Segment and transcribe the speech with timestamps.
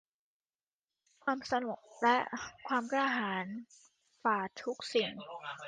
[1.23, 2.17] ความสงบและ
[2.67, 3.45] ความกล้าหาญ
[4.23, 5.11] ฝ่าทุกสิ่ง